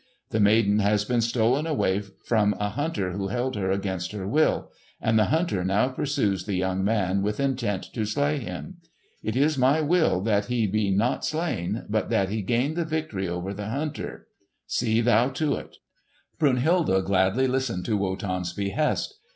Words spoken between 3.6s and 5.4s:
against her will, and the